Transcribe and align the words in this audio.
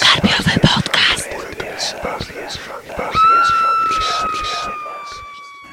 Karpiowy 0.00 0.60
podcast. 0.60 1.28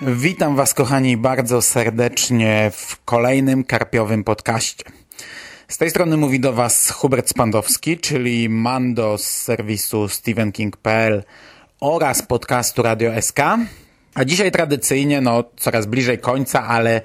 Witam 0.01 0.55
Was, 0.55 0.73
kochani, 0.73 1.17
bardzo 1.17 1.61
serdecznie 1.61 2.71
w 2.75 3.03
kolejnym 3.05 3.63
karpiowym 3.63 4.23
podcaście. 4.23 4.83
Z 5.67 5.77
tej 5.77 5.89
strony 5.89 6.17
mówi 6.17 6.39
do 6.39 6.53
Was 6.53 6.89
Hubert 6.91 7.29
Spandowski, 7.29 7.97
czyli 7.97 8.49
Mando 8.49 9.17
z 9.17 9.27
serwisu 9.27 10.07
StephenKing.pl 10.07 11.23
oraz 11.79 12.21
podcastu 12.21 12.81
Radio 12.81 13.21
SK. 13.21 13.39
A 14.13 14.25
dzisiaj 14.25 14.51
tradycyjnie, 14.51 15.21
no 15.21 15.43
coraz 15.57 15.85
bliżej 15.85 16.19
końca, 16.19 16.67
ale 16.67 17.01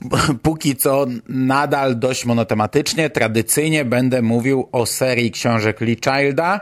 póki 0.42 0.76
co 0.76 1.06
nadal 1.28 1.98
dość 1.98 2.24
monotematycznie, 2.24 3.10
tradycyjnie 3.10 3.84
będę 3.84 4.22
mówił 4.22 4.68
o 4.72 4.86
serii 4.86 5.30
książek 5.30 5.80
Lee 5.80 5.96
Childa 6.04 6.60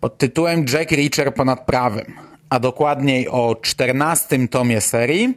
pod 0.00 0.18
tytułem 0.18 0.64
Jack 0.72 0.92
Reacher 0.92 1.34
ponad 1.34 1.66
prawem, 1.66 2.06
a 2.50 2.60
dokładniej 2.60 3.28
o 3.28 3.56
14 3.62 4.48
tomie 4.48 4.80
serii 4.80 5.34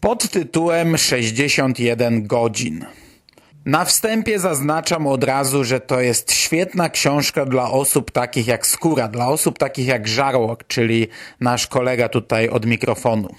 pod 0.00 0.30
tytułem 0.30 0.98
61 0.98 2.26
godzin. 2.26 2.84
Na 3.64 3.84
wstępie 3.84 4.38
zaznaczam 4.38 5.06
od 5.06 5.24
razu, 5.24 5.64
że 5.64 5.80
to 5.80 6.00
jest 6.00 6.32
świetna 6.32 6.88
książka 6.88 7.46
dla 7.46 7.70
osób 7.70 8.10
takich 8.10 8.46
jak 8.46 8.66
Skóra, 8.66 9.08
dla 9.08 9.28
osób 9.28 9.58
takich 9.58 9.86
jak 9.86 10.08
Żarłok, 10.08 10.64
czyli 10.66 11.08
nasz 11.40 11.66
kolega 11.66 12.08
tutaj 12.08 12.48
od 12.48 12.66
mikrofonu. 12.66 13.34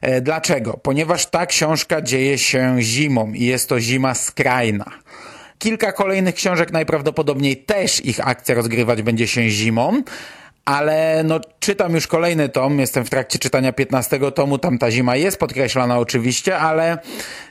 E, 0.00 0.20
dlaczego? 0.20 0.80
Ponieważ 0.82 1.26
ta 1.26 1.46
książka 1.46 2.02
dzieje 2.02 2.38
się 2.38 2.76
zimą 2.80 3.32
i 3.32 3.44
jest 3.44 3.68
to 3.68 3.80
zima 3.80 4.14
skrajna. 4.14 4.84
Kilka 5.58 5.92
kolejnych 5.92 6.34
książek 6.34 6.72
najprawdopodobniej 6.72 7.56
też 7.56 8.04
ich 8.04 8.28
akcja 8.28 8.54
rozgrywać 8.54 9.02
będzie 9.02 9.28
się 9.28 9.48
zimą, 9.48 10.02
ale 10.64 11.22
no 11.24 11.40
czytam 11.62 11.94
już 11.94 12.06
kolejny 12.06 12.48
tom, 12.48 12.80
jestem 12.80 13.04
w 13.04 13.10
trakcie 13.10 13.38
czytania 13.38 13.72
15 13.72 14.32
tomu, 14.34 14.58
tam 14.58 14.78
ta 14.78 14.90
zima 14.90 15.16
jest 15.16 15.38
podkreślana 15.38 15.98
oczywiście, 15.98 16.58
ale 16.58 16.98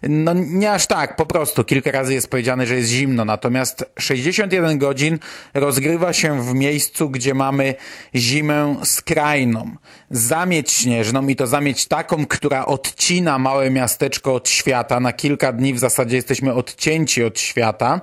no 0.03 0.33
nie 0.33 0.71
aż 0.71 0.87
tak, 0.87 1.15
po 1.15 1.25
prostu 1.25 1.63
kilka 1.63 1.91
razy 1.91 2.13
jest 2.13 2.27
powiedziane, 2.27 2.67
że 2.67 2.75
jest 2.75 2.89
zimno, 2.89 3.25
natomiast 3.25 3.85
61 3.99 4.77
godzin 4.77 5.19
rozgrywa 5.53 6.13
się 6.13 6.43
w 6.43 6.53
miejscu, 6.53 7.09
gdzie 7.09 7.33
mamy 7.33 7.75
zimę 8.15 8.75
skrajną, 8.83 9.75
zamieć 10.09 10.71
śnieżną 10.71 11.27
i 11.27 11.35
to 11.35 11.47
zamieć 11.47 11.87
taką, 11.87 12.25
która 12.25 12.65
odcina 12.65 13.39
małe 13.39 13.69
miasteczko 13.69 14.33
od 14.33 14.49
świata, 14.49 14.99
na 14.99 15.13
kilka 15.13 15.53
dni 15.53 15.73
w 15.73 15.79
zasadzie 15.79 16.15
jesteśmy 16.15 16.53
odcięci 16.53 17.23
od 17.23 17.39
świata. 17.39 18.01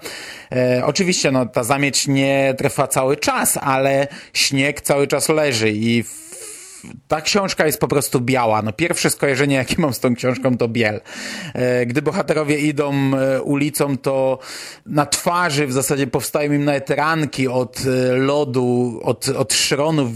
E, 0.52 0.82
oczywiście 0.84 1.30
no 1.30 1.46
ta 1.46 1.64
zamieć 1.64 2.08
nie 2.08 2.54
trwa 2.58 2.86
cały 2.86 3.16
czas, 3.16 3.58
ale 3.62 4.08
śnieg 4.32 4.80
cały 4.80 5.06
czas 5.06 5.28
leży 5.28 5.70
i 5.70 5.97
ta 7.08 7.20
książka 7.20 7.66
jest 7.66 7.80
po 7.80 7.88
prostu 7.88 8.20
biała. 8.20 8.62
No 8.62 8.72
pierwsze 8.72 9.10
skojarzenie, 9.10 9.56
jakie 9.56 9.74
mam 9.78 9.94
z 9.94 10.00
tą 10.00 10.14
książką, 10.14 10.56
to 10.56 10.68
biel. 10.68 11.00
E, 11.54 11.86
gdy 11.86 12.02
bohaterowie 12.02 12.58
idą 12.58 12.92
e, 13.16 13.42
ulicą, 13.42 13.98
to 13.98 14.38
na 14.86 15.06
twarzy 15.06 15.66
w 15.66 15.72
zasadzie 15.72 16.06
powstają 16.06 16.52
im 16.52 16.64
nawet 16.64 16.90
ranki 16.90 17.48
od 17.48 17.80
e, 17.80 18.16
lodu, 18.16 19.00
od, 19.02 19.28
od 19.28 19.54
szronu 19.54 20.12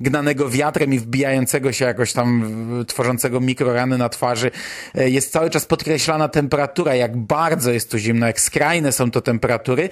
gnanego 0.00 0.48
wiatrem 0.50 0.94
i 0.94 0.98
wbijającego 0.98 1.72
się 1.72 1.84
jakoś 1.84 2.12
tam, 2.12 2.84
tworzącego 2.88 3.40
mikrorany 3.40 3.98
na 3.98 4.08
twarzy. 4.08 4.50
Jest 4.94 5.32
cały 5.32 5.50
czas 5.50 5.66
podkreślana 5.66 6.28
temperatura, 6.28 6.94
jak 6.94 7.16
bardzo 7.16 7.70
jest 7.70 7.90
tu 7.90 7.98
zimno, 7.98 8.26
jak 8.26 8.40
skrajne 8.40 8.92
są 8.92 9.10
to 9.10 9.20
temperatury 9.20 9.88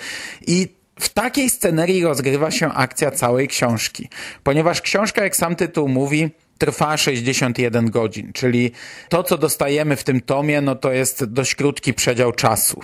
i 0.46 0.79
w 1.00 1.08
takiej 1.08 1.50
scenerii 1.50 2.04
rozgrywa 2.04 2.50
się 2.50 2.72
akcja 2.72 3.10
całej 3.10 3.48
książki, 3.48 4.08
ponieważ 4.42 4.80
książka, 4.80 5.24
jak 5.24 5.36
sam 5.36 5.56
tytuł 5.56 5.88
mówi, 5.88 6.30
trwa 6.60 6.96
61 6.96 7.90
godzin, 7.90 8.32
czyli 8.32 8.70
to, 9.08 9.22
co 9.22 9.38
dostajemy 9.38 9.96
w 9.96 10.04
tym 10.04 10.20
tomie, 10.20 10.60
no 10.60 10.74
to 10.74 10.92
jest 10.92 11.24
dość 11.24 11.54
krótki 11.54 11.94
przedział 11.94 12.32
czasu. 12.32 12.80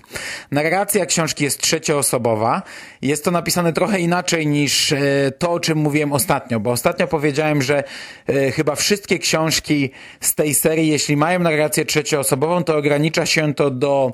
Narracja 0.50 1.06
książki 1.06 1.44
jest 1.44 1.60
trzecioosobowa. 1.60 2.62
Jest 3.02 3.24
to 3.24 3.30
napisane 3.30 3.72
trochę 3.72 4.00
inaczej 4.00 4.46
niż 4.46 4.92
e, 4.92 4.98
to, 5.38 5.52
o 5.52 5.60
czym 5.60 5.78
mówiłem 5.78 6.12
ostatnio, 6.12 6.60
bo 6.60 6.70
ostatnio 6.70 7.06
powiedziałem, 7.06 7.62
że 7.62 7.84
e, 8.26 8.50
chyba 8.50 8.74
wszystkie 8.74 9.18
książki 9.18 9.90
z 10.20 10.34
tej 10.34 10.54
serii, 10.54 10.88
jeśli 10.88 11.16
mają 11.16 11.40
narrację 11.40 11.84
trzecioosobową, 11.84 12.64
to 12.64 12.76
ogranicza 12.76 13.26
się 13.26 13.54
to 13.54 13.70
do 13.70 14.12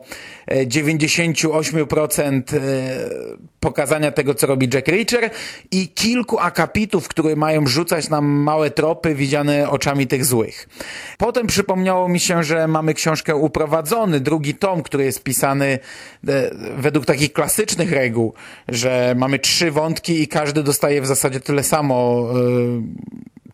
98% 0.48 2.42
e, 2.54 2.60
pokazania 3.60 4.12
tego, 4.12 4.34
co 4.34 4.46
robi 4.46 4.68
Jack 4.74 4.88
Reacher 4.88 5.30
i 5.70 5.88
kilku 5.88 6.38
akapitów, 6.38 7.08
które 7.08 7.36
mają 7.36 7.66
rzucać 7.66 8.08
nam 8.08 8.24
małe 8.26 8.70
tropy 8.70 9.14
widziane 9.14 9.51
oczami 9.70 10.06
tych 10.06 10.24
złych. 10.24 10.68
Potem 11.18 11.46
przypomniało 11.46 12.08
mi 12.08 12.20
się, 12.20 12.44
że 12.44 12.68
mamy 12.68 12.94
książkę 12.94 13.36
Uprowadzony, 13.36 14.20
drugi 14.20 14.54
tom, 14.54 14.82
który 14.82 15.04
jest 15.04 15.22
pisany 15.22 15.78
e, 16.28 16.50
według 16.76 17.06
takich 17.06 17.32
klasycznych 17.32 17.92
reguł, 17.92 18.34
że 18.68 19.14
mamy 19.18 19.38
trzy 19.38 19.70
wątki 19.70 20.22
i 20.22 20.28
każdy 20.28 20.62
dostaje 20.62 21.02
w 21.02 21.06
zasadzie 21.06 21.40
tyle 21.40 21.62
samo 21.62 22.28
e, 22.30 22.34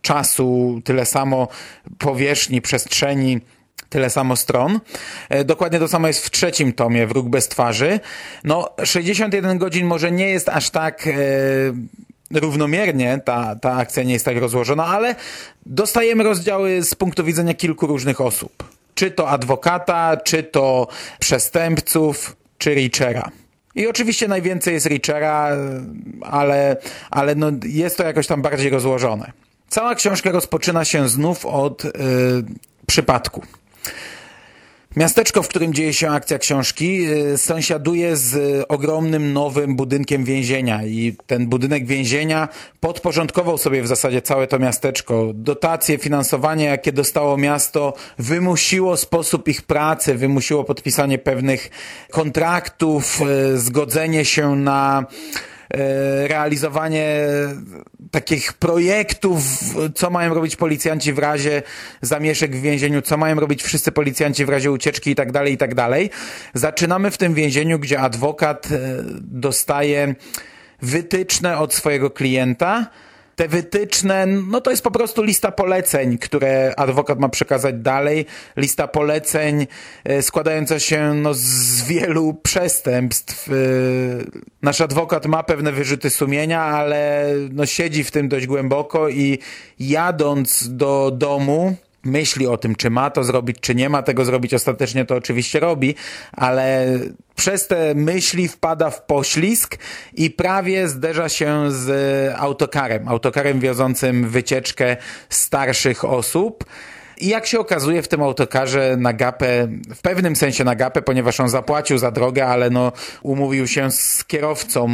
czasu, 0.01 0.81
tyle 0.83 1.05
samo 1.05 1.47
powierzchni, 1.97 2.61
przestrzeni, 2.61 3.41
tyle 3.89 4.09
samo 4.09 4.35
stron. 4.35 4.79
E, 5.29 5.43
dokładnie 5.43 5.79
to 5.79 5.87
samo 5.87 6.07
jest 6.07 6.25
w 6.25 6.29
trzecim 6.29 6.73
tomie, 6.73 7.07
Wróg 7.07 7.29
bez 7.29 7.47
twarzy. 7.47 7.99
No, 8.43 8.69
61 8.83 9.57
godzin 9.57 9.87
może 9.87 10.11
nie 10.11 10.29
jest 10.29 10.49
aż 10.49 10.69
tak 10.69 11.09
równomiernie 12.31 13.21
ta, 13.25 13.55
ta 13.55 13.73
akcja 13.73 14.03
nie 14.03 14.13
jest 14.13 14.25
tak 14.25 14.37
rozłożona, 14.37 14.85
ale 14.85 15.15
dostajemy 15.65 16.23
rozdziały 16.23 16.83
z 16.83 16.95
punktu 16.95 17.23
widzenia 17.23 17.53
kilku 17.53 17.87
różnych 17.87 18.21
osób. 18.21 18.63
Czy 18.95 19.11
to 19.11 19.29
adwokata, 19.29 20.17
czy 20.17 20.43
to 20.43 20.87
przestępców, 21.19 22.35
czy 22.57 22.73
Richera. 22.73 23.31
I 23.75 23.87
oczywiście 23.87 24.27
najwięcej 24.27 24.73
jest 24.73 24.85
Richera, 24.85 25.57
ale, 26.21 26.77
ale 27.11 27.35
no 27.35 27.51
jest 27.65 27.97
to 27.97 28.03
jakoś 28.03 28.27
tam 28.27 28.41
bardziej 28.41 28.69
rozłożone. 28.69 29.31
Cała 29.69 29.95
książka 29.95 30.31
rozpoczyna 30.31 30.85
się 30.85 31.09
znów 31.09 31.45
od 31.45 31.83
yy, 31.83 31.91
przypadku. 32.87 33.43
Miasteczko, 34.95 35.43
w 35.43 35.47
którym 35.47 35.73
dzieje 35.73 35.93
się 35.93 36.09
akcja 36.09 36.37
książki, 36.37 37.07
y, 37.11 37.37
sąsiaduje 37.37 38.17
z 38.17 38.65
ogromnym 38.69 39.33
nowym 39.33 39.75
budynkiem 39.75 40.23
więzienia 40.23 40.85
i 40.85 41.15
ten 41.27 41.47
budynek 41.47 41.85
więzienia 41.85 42.47
podporządkował 42.79 43.57
sobie 43.57 43.81
w 43.81 43.87
zasadzie 43.87 44.21
całe 44.21 44.47
to 44.47 44.59
miasteczko. 44.59 45.31
Dotacje, 45.33 45.97
finansowanie, 45.97 46.65
jakie 46.65 46.91
dostało 46.91 47.37
miasto, 47.37 47.93
wymusiło 48.17 48.97
sposób 48.97 49.47
ich 49.47 49.61
pracy, 49.61 50.15
wymusiło 50.15 50.63
podpisanie 50.63 51.17
pewnych 51.17 51.69
kontraktów, 52.11 53.21
y, 53.53 53.59
zgodzenie 53.59 54.25
się 54.25 54.55
na 54.55 55.05
E, 55.73 56.27
realizowanie 56.27 57.27
takich 58.11 58.53
projektów, 58.53 59.43
co 59.95 60.09
mają 60.09 60.33
robić 60.33 60.55
policjanci 60.55 61.13
w 61.13 61.19
razie 61.19 61.61
zamieszek 62.01 62.55
w 62.55 62.61
więzieniu, 62.61 63.01
co 63.01 63.17
mają 63.17 63.39
robić 63.39 63.63
wszyscy 63.63 63.91
policjanci 63.91 64.45
w 64.45 64.49
razie 64.49 64.71
ucieczki 64.71 65.11
i 65.11 65.15
tak 65.15 65.31
dalej, 65.31 65.53
i 65.53 65.57
tak 65.57 65.75
dalej. 65.75 66.09
Zaczynamy 66.53 67.11
w 67.11 67.17
tym 67.17 67.33
więzieniu, 67.33 67.79
gdzie 67.79 67.99
adwokat 67.99 68.71
e, 68.71 68.77
dostaje 69.21 70.15
wytyczne 70.81 71.57
od 71.57 71.73
swojego 71.73 72.09
klienta, 72.09 72.87
te 73.39 73.47
wytyczne, 73.47 74.25
no 74.25 74.61
to 74.61 74.71
jest 74.71 74.83
po 74.83 74.91
prostu 74.91 75.23
lista 75.23 75.51
poleceń, 75.51 76.17
które 76.17 76.73
adwokat 76.77 77.19
ma 77.19 77.29
przekazać 77.29 77.75
dalej. 77.75 78.25
Lista 78.57 78.87
poleceń 78.87 79.67
e, 80.03 80.21
składająca 80.21 80.79
się 80.79 81.13
no, 81.13 81.33
z 81.33 81.83
wielu 81.83 82.33
przestępstw. 82.33 83.49
E, 83.49 83.53
nasz 84.61 84.81
adwokat 84.81 85.25
ma 85.25 85.43
pewne 85.43 85.71
wyrzuty 85.71 86.09
sumienia, 86.09 86.61
ale 86.61 87.25
no, 87.51 87.65
siedzi 87.65 88.03
w 88.03 88.11
tym 88.11 88.29
dość 88.29 88.47
głęboko 88.47 89.09
i 89.09 89.39
jadąc 89.79 90.67
do 90.75 91.11
domu, 91.11 91.75
myśli 92.03 92.47
o 92.47 92.57
tym, 92.57 92.75
czy 92.75 92.89
ma 92.89 93.09
to 93.09 93.23
zrobić, 93.23 93.57
czy 93.61 93.75
nie 93.75 93.89
ma 93.89 94.03
tego 94.03 94.25
zrobić. 94.25 94.53
Ostatecznie 94.53 95.05
to 95.05 95.15
oczywiście 95.15 95.59
robi, 95.59 95.95
ale 96.31 96.87
przez 97.35 97.67
te 97.67 97.95
myśli 97.95 98.47
wpada 98.47 98.89
w 98.89 99.05
poślizg 99.05 99.77
i 100.13 100.29
prawie 100.29 100.87
zderza 100.87 101.29
się 101.29 101.71
z 101.71 101.89
autokarem. 102.37 103.07
Autokarem 103.07 103.59
wiozącym 103.59 104.29
wycieczkę 104.29 104.97
starszych 105.29 106.05
osób. 106.05 106.65
I 107.19 107.27
jak 107.27 107.45
się 107.45 107.59
okazuje 107.59 108.01
w 108.01 108.07
tym 108.07 108.21
autokarze 108.21 108.97
na 108.99 109.13
gapę, 109.13 109.67
w 109.95 110.01
pewnym 110.01 110.35
sensie 110.35 110.63
na 110.63 110.75
gapę, 110.75 111.01
ponieważ 111.01 111.39
on 111.39 111.49
zapłacił 111.49 111.97
za 111.97 112.11
drogę, 112.11 112.45
ale 112.45 112.69
no 112.69 112.91
umówił 113.23 113.67
się 113.67 113.91
z 113.91 114.23
kierowcą, 114.23 114.87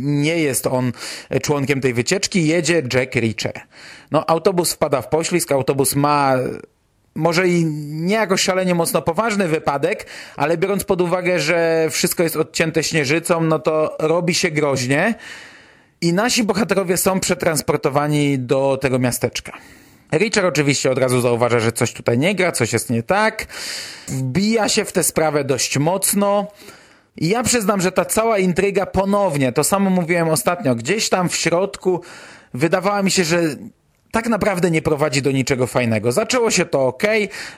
nie 0.00 0.38
jest 0.38 0.66
on 0.66 0.92
członkiem 1.42 1.80
tej 1.80 1.94
wycieczki, 1.94 2.46
jedzie 2.46 2.82
Jack 2.94 3.14
Reacher. 3.14 3.60
No 4.10 4.30
autobus 4.30 4.72
wpada 4.72 5.02
w 5.02 5.08
poślizg, 5.08 5.52
autobus 5.52 5.96
ma 5.96 6.34
może 7.14 7.48
i 7.48 7.64
nie 7.90 8.14
jakoś 8.14 8.40
szalenie 8.40 8.74
mocno 8.74 9.02
poważny 9.02 9.48
wypadek, 9.48 10.06
ale 10.36 10.58
biorąc 10.58 10.84
pod 10.84 11.00
uwagę, 11.00 11.40
że 11.40 11.88
wszystko 11.90 12.22
jest 12.22 12.36
odcięte 12.36 12.82
śnieżycą, 12.84 13.40
no 13.40 13.58
to 13.58 13.96
robi 13.98 14.34
się 14.34 14.50
groźnie 14.50 15.14
i 16.00 16.12
nasi 16.12 16.44
bohaterowie 16.44 16.96
są 16.96 17.20
przetransportowani 17.20 18.38
do 18.38 18.78
tego 18.80 18.98
miasteczka. 18.98 19.52
Richard 20.12 20.46
oczywiście 20.46 20.90
od 20.90 20.98
razu 20.98 21.20
zauważa, 21.20 21.60
że 21.60 21.72
coś 21.72 21.92
tutaj 21.92 22.18
nie 22.18 22.34
gra, 22.34 22.52
coś 22.52 22.72
jest 22.72 22.90
nie 22.90 23.02
tak. 23.02 23.46
Wbija 24.08 24.68
się 24.68 24.84
w 24.84 24.92
tę 24.92 25.04
sprawę 25.04 25.44
dość 25.44 25.78
mocno. 25.78 26.46
I 27.16 27.28
ja 27.28 27.42
przyznam, 27.42 27.80
że 27.80 27.92
ta 27.92 28.04
cała 28.04 28.38
intryga 28.38 28.86
ponownie, 28.86 29.52
to 29.52 29.64
samo 29.64 29.90
mówiłem 29.90 30.28
ostatnio, 30.28 30.74
gdzieś 30.74 31.08
tam 31.08 31.28
w 31.28 31.36
środku 31.36 32.02
wydawała 32.54 33.02
mi 33.02 33.10
się, 33.10 33.24
że 33.24 33.42
tak 34.10 34.28
naprawdę 34.28 34.70
nie 34.70 34.82
prowadzi 34.82 35.22
do 35.22 35.30
niczego 35.30 35.66
fajnego. 35.66 36.12
Zaczęło 36.12 36.50
się 36.50 36.64
to 36.64 36.86
ok, 36.86 37.02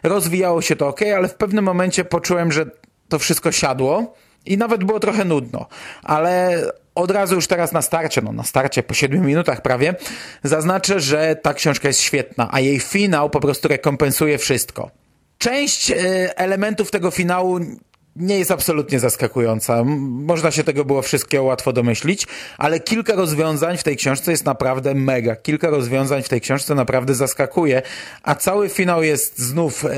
rozwijało 0.02 0.62
się 0.62 0.76
to 0.76 0.88
ok, 0.88 1.00
ale 1.16 1.28
w 1.28 1.34
pewnym 1.34 1.64
momencie 1.64 2.04
poczułem, 2.04 2.52
że 2.52 2.66
to 3.08 3.18
wszystko 3.18 3.52
siadło 3.52 4.14
i 4.46 4.58
nawet 4.58 4.84
było 4.84 5.00
trochę 5.00 5.24
nudno. 5.24 5.66
Ale 6.02 6.62
od 6.94 7.10
razu 7.10 7.34
już 7.34 7.46
teraz 7.46 7.72
na 7.72 7.82
starcie, 7.82 8.22
no 8.22 8.32
na 8.32 8.42
starcie 8.42 8.82
po 8.82 8.94
7 8.94 9.26
minutach 9.26 9.62
prawie, 9.62 9.94
zaznaczę, 10.42 11.00
że 11.00 11.36
ta 11.36 11.54
książka 11.54 11.88
jest 11.88 12.00
świetna, 12.00 12.48
a 12.52 12.60
jej 12.60 12.80
finał 12.80 13.30
po 13.30 13.40
prostu 13.40 13.68
rekompensuje 13.68 14.38
wszystko. 14.38 14.90
Część 15.38 15.90
e, 15.90 15.96
elementów 16.38 16.90
tego 16.90 17.10
finału 17.10 17.60
nie 18.16 18.38
jest 18.38 18.50
absolutnie 18.50 19.00
zaskakująca. 19.00 19.84
Można 19.84 20.50
się 20.50 20.64
tego 20.64 20.84
było 20.84 21.02
wszystkiego 21.02 21.44
łatwo 21.44 21.72
domyślić, 21.72 22.26
ale 22.58 22.80
kilka 22.80 23.14
rozwiązań 23.14 23.76
w 23.76 23.82
tej 23.82 23.96
książce 23.96 24.30
jest 24.30 24.44
naprawdę 24.44 24.94
mega. 24.94 25.36
Kilka 25.36 25.70
rozwiązań 25.70 26.22
w 26.22 26.28
tej 26.28 26.40
książce 26.40 26.74
naprawdę 26.74 27.14
zaskakuje, 27.14 27.82
a 28.22 28.34
cały 28.34 28.68
finał 28.68 29.02
jest 29.02 29.38
znów 29.38 29.84
e, 29.84 29.88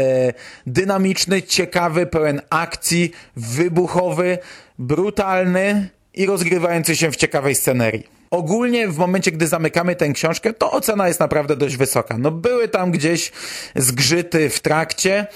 dynamiczny, 0.67 1.43
ciekawy, 1.43 2.07
pełen 2.07 2.41
akcji, 2.51 3.13
wybuchowy, 3.37 4.39
brutalny 4.79 5.89
i 6.15 6.27
rozgrywający 6.27 6.97
się 6.97 7.11
w 7.11 7.17
ciekawej 7.17 7.55
scenerii. 7.55 8.07
Ogólnie 8.31 8.89
w 8.89 8.99
momencie, 8.99 9.33
gdy 9.33 9.47
zamykamy 9.47 9.97
tę 9.97 10.09
książkę, 10.09 10.53
to 10.53 10.71
ocena 10.71 11.09
jest 11.09 11.21
naprawdę 11.21 11.57
dość 11.57 11.77
wysoka. 11.77 12.19
No 12.19 12.31
były 12.31 12.69
tam 12.69 12.91
gdzieś 12.91 13.33
zgrzyty 13.77 14.51
w 14.51 14.61
trakcie, 14.61 15.27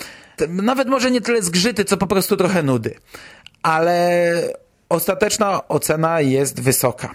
nawet 0.49 0.89
może 0.89 1.11
nie 1.11 1.21
tyle 1.21 1.43
zgrzyty, 1.43 1.85
co 1.85 1.97
po 1.97 2.07
prostu 2.07 2.37
trochę 2.37 2.63
nudy. 2.63 2.95
Ale 3.63 4.33
ostateczna 4.89 5.69
ocena 5.69 6.21
jest 6.21 6.61
wysoka. 6.61 7.15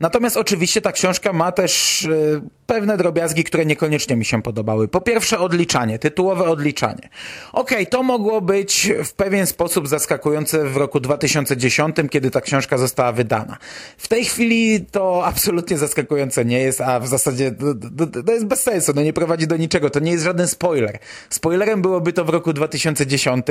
Natomiast 0.00 0.36
oczywiście 0.36 0.80
ta 0.80 0.92
książka 0.92 1.32
ma 1.32 1.52
też 1.52 2.02
y, 2.02 2.40
pewne 2.70 2.96
drobiazgi, 2.96 3.44
które 3.44 3.66
niekoniecznie 3.66 4.16
mi 4.16 4.24
się 4.24 4.42
podobały. 4.42 4.88
Po 4.88 5.00
pierwsze 5.00 5.38
odliczanie, 5.38 5.98
tytułowe 5.98 6.44
odliczanie. 6.44 7.08
Okej, 7.52 7.78
okay, 7.78 7.86
to 7.86 8.02
mogło 8.02 8.40
być 8.40 8.92
w 9.04 9.12
pewien 9.12 9.46
sposób 9.46 9.88
zaskakujące 9.88 10.64
w 10.64 10.76
roku 10.76 11.00
2010, 11.00 11.96
kiedy 12.10 12.30
ta 12.30 12.40
książka 12.40 12.78
została 12.78 13.12
wydana. 13.12 13.56
W 13.96 14.08
tej 14.08 14.24
chwili 14.24 14.86
to 14.90 15.26
absolutnie 15.26 15.78
zaskakujące 15.78 16.44
nie 16.44 16.58
jest, 16.60 16.80
a 16.80 17.00
w 17.00 17.08
zasadzie 17.08 17.52
to, 17.52 18.06
to, 18.06 18.22
to 18.22 18.32
jest 18.32 18.46
bez 18.46 18.62
sensu, 18.62 18.92
no 18.94 19.02
nie 19.02 19.12
prowadzi 19.12 19.46
do 19.46 19.56
niczego, 19.56 19.90
to 19.90 20.00
nie 20.00 20.12
jest 20.12 20.24
żaden 20.24 20.48
spoiler. 20.48 20.98
Spoilerem 21.30 21.82
byłoby 21.82 22.12
to 22.12 22.24
w 22.24 22.28
roku 22.28 22.52
2010, 22.52 23.46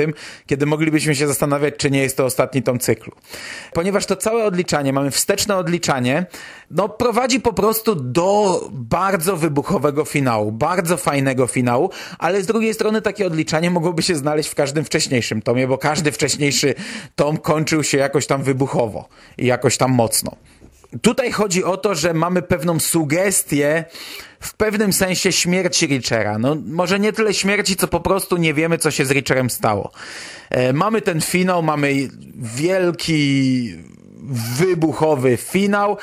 kiedy 0.46 0.66
moglibyśmy 0.66 1.14
się 1.14 1.26
zastanawiać, 1.26 1.74
czy 1.76 1.90
nie 1.90 2.02
jest 2.02 2.16
to 2.16 2.24
ostatni 2.24 2.62
tom 2.62 2.78
cyklu. 2.78 3.12
Ponieważ 3.72 4.06
to 4.06 4.16
całe 4.16 4.44
odliczanie, 4.44 4.92
mamy 4.92 5.10
wsteczne 5.10 5.56
odliczanie, 5.56 6.26
no 6.70 6.88
prowadzi 6.88 7.40
po 7.40 7.52
prostu 7.52 7.94
do 7.94 8.60
bardzo 8.72 9.36
wybuchowego 9.36 10.04
finału, 10.04 10.52
bardzo 10.52 10.96
fajnego 10.96 11.46
finału, 11.46 11.90
ale 12.18 12.42
z 12.42 12.46
drugiej 12.46 12.74
strony 12.74 13.02
takie 13.02 13.26
odliczanie 13.26 13.70
mogłoby 13.70 14.02
się 14.02 14.14
znaleźć 14.14 14.48
w 14.48 14.54
każdym 14.54 14.84
wcześniejszym 14.84 15.42
tomie, 15.42 15.68
bo 15.68 15.78
każdy 15.78 16.12
wcześniejszy 16.12 16.74
tom 17.16 17.36
kończył 17.36 17.84
się 17.84 17.98
jakoś 17.98 18.26
tam 18.26 18.42
wybuchowo 18.42 19.08
i 19.38 19.46
jakoś 19.46 19.76
tam 19.76 19.92
mocno. 19.92 20.36
Tutaj 21.02 21.32
chodzi 21.32 21.64
o 21.64 21.76
to, 21.76 21.94
że 21.94 22.14
mamy 22.14 22.42
pewną 22.42 22.80
sugestię 22.80 23.84
w 24.40 24.54
pewnym 24.54 24.92
sensie 24.92 25.32
śmierci 25.32 25.86
Richera. 25.86 26.38
No, 26.38 26.56
może 26.66 27.00
nie 27.00 27.12
tyle 27.12 27.34
śmierci, 27.34 27.76
co 27.76 27.88
po 27.88 28.00
prostu 28.00 28.36
nie 28.36 28.54
wiemy, 28.54 28.78
co 28.78 28.90
się 28.90 29.04
z 29.04 29.10
Richerem 29.10 29.50
stało. 29.50 29.90
E, 30.50 30.72
mamy 30.72 31.02
ten 31.02 31.20
finał, 31.20 31.62
mamy 31.62 32.08
wielki, 32.36 33.74
wybuchowy 34.58 35.36
finał, 35.36 35.96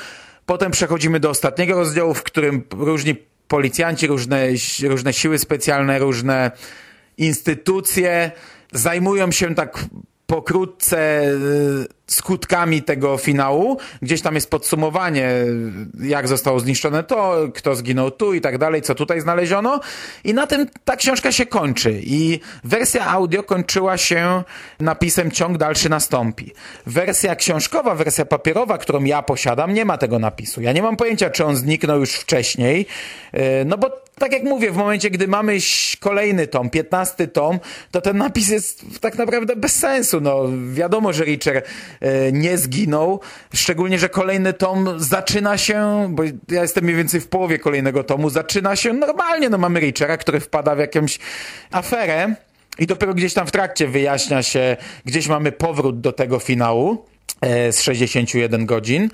Potem 0.48 0.70
przechodzimy 0.70 1.20
do 1.20 1.30
ostatniego 1.30 1.74
rozdziału, 1.74 2.14
w 2.14 2.22
którym 2.22 2.64
różni 2.70 3.14
policjanci, 3.48 4.06
różne, 4.06 4.46
różne 4.88 5.12
siły 5.12 5.38
specjalne, 5.38 5.98
różne 5.98 6.50
instytucje 7.18 8.32
zajmują 8.72 9.32
się 9.32 9.54
tak 9.54 9.84
pokrótce 10.28 11.22
y, 11.22 11.86
skutkami 12.06 12.82
tego 12.82 13.16
finału. 13.16 13.78
Gdzieś 14.02 14.22
tam 14.22 14.34
jest 14.34 14.50
podsumowanie, 14.50 15.30
jak 16.00 16.28
zostało 16.28 16.60
zniszczone 16.60 17.04
to, 17.04 17.48
kto 17.54 17.76
zginął 17.76 18.10
tu 18.10 18.34
i 18.34 18.40
tak 18.40 18.58
dalej, 18.58 18.82
co 18.82 18.94
tutaj 18.94 19.20
znaleziono. 19.20 19.80
I 20.24 20.34
na 20.34 20.46
tym 20.46 20.66
ta 20.84 20.96
książka 20.96 21.32
się 21.32 21.46
kończy. 21.46 22.00
I 22.02 22.40
wersja 22.64 23.06
audio 23.06 23.42
kończyła 23.42 23.96
się 23.96 24.44
napisem 24.80 25.30
ciąg 25.30 25.58
dalszy 25.58 25.88
nastąpi. 25.88 26.52
Wersja 26.86 27.36
książkowa, 27.36 27.94
wersja 27.94 28.24
papierowa, 28.24 28.78
którą 28.78 29.04
ja 29.04 29.22
posiadam, 29.22 29.74
nie 29.74 29.84
ma 29.84 29.98
tego 29.98 30.18
napisu. 30.18 30.60
Ja 30.60 30.72
nie 30.72 30.82
mam 30.82 30.96
pojęcia, 30.96 31.30
czy 31.30 31.44
on 31.44 31.56
zniknął 31.56 32.00
już 32.00 32.12
wcześniej, 32.12 32.86
y, 33.34 33.64
no 33.66 33.78
bo 33.78 34.07
tak 34.18 34.32
jak 34.32 34.42
mówię, 34.42 34.70
w 34.70 34.76
momencie, 34.76 35.10
gdy 35.10 35.28
mamy 35.28 35.58
kolejny 36.00 36.46
tom, 36.46 36.70
piętnasty 36.70 37.28
tom, 37.28 37.60
to 37.90 38.00
ten 38.00 38.16
napis 38.16 38.48
jest 38.48 38.84
tak 39.00 39.18
naprawdę 39.18 39.56
bez 39.56 39.76
sensu. 39.76 40.20
No, 40.20 40.44
wiadomo, 40.72 41.12
że 41.12 41.24
Richer 41.24 41.62
e, 42.00 42.32
nie 42.32 42.58
zginął, 42.58 43.20
szczególnie, 43.54 43.98
że 43.98 44.08
kolejny 44.08 44.52
tom 44.52 44.94
zaczyna 44.96 45.58
się, 45.58 46.08
bo 46.10 46.22
ja 46.48 46.62
jestem 46.62 46.84
mniej 46.84 46.96
więcej 46.96 47.20
w 47.20 47.28
połowie 47.28 47.58
kolejnego 47.58 48.04
tomu, 48.04 48.30
zaczyna 48.30 48.76
się 48.76 48.92
normalnie. 48.92 49.50
No, 49.50 49.58
mamy 49.58 49.80
Richera, 49.80 50.16
który 50.16 50.40
wpada 50.40 50.74
w 50.74 50.78
jakąś 50.78 51.18
aferę 51.70 52.34
i 52.78 52.86
dopiero 52.86 53.14
gdzieś 53.14 53.34
tam 53.34 53.46
w 53.46 53.50
trakcie 53.50 53.88
wyjaśnia 53.88 54.42
się, 54.42 54.76
gdzieś 55.04 55.28
mamy 55.28 55.52
powrót 55.52 56.00
do 56.00 56.12
tego 56.12 56.38
finału 56.38 57.04
e, 57.40 57.72
z 57.72 57.82
61 57.82 58.66
godzin. 58.66 59.10